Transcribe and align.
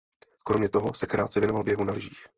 Kromě 0.43 0.69
toho 0.69 0.93
se 0.93 1.05
krátce 1.07 1.39
věnoval 1.39 1.63
běhu 1.63 1.83
na 1.83 1.93
lyžích. 1.93 2.25